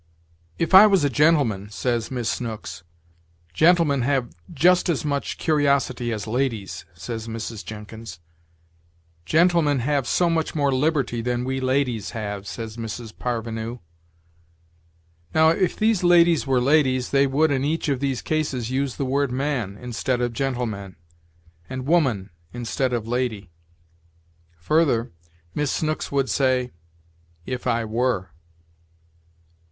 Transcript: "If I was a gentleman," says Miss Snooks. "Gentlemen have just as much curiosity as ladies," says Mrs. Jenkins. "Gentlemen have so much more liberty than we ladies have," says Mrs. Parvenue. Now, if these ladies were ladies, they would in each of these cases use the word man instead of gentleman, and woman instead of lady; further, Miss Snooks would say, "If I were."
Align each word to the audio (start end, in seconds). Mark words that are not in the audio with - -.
"If 0.57 0.73
I 0.73 0.87
was 0.87 1.03
a 1.03 1.11
gentleman," 1.11 1.69
says 1.69 2.09
Miss 2.09 2.27
Snooks. 2.27 2.81
"Gentlemen 3.53 4.01
have 4.01 4.33
just 4.51 4.89
as 4.89 5.05
much 5.05 5.37
curiosity 5.37 6.11
as 6.11 6.25
ladies," 6.25 6.85
says 6.95 7.27
Mrs. 7.27 7.63
Jenkins. 7.63 8.19
"Gentlemen 9.25 9.77
have 9.77 10.07
so 10.07 10.27
much 10.27 10.55
more 10.55 10.71
liberty 10.73 11.21
than 11.21 11.43
we 11.45 11.59
ladies 11.59 12.09
have," 12.17 12.47
says 12.47 12.77
Mrs. 12.77 13.15
Parvenue. 13.19 13.77
Now, 15.35 15.49
if 15.49 15.75
these 15.75 16.03
ladies 16.03 16.47
were 16.47 16.59
ladies, 16.59 17.11
they 17.11 17.27
would 17.27 17.51
in 17.51 17.63
each 17.63 17.87
of 17.87 17.99
these 17.99 18.23
cases 18.23 18.71
use 18.71 18.95
the 18.95 19.05
word 19.05 19.31
man 19.31 19.77
instead 19.77 20.19
of 20.19 20.33
gentleman, 20.33 20.95
and 21.69 21.85
woman 21.85 22.31
instead 22.53 22.91
of 22.91 23.07
lady; 23.07 23.51
further, 24.57 25.11
Miss 25.53 25.69
Snooks 25.71 26.11
would 26.11 26.27
say, 26.27 26.71
"If 27.45 27.67
I 27.67 27.85
were." 27.85 28.31